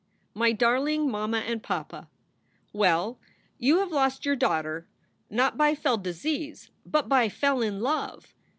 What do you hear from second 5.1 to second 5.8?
not by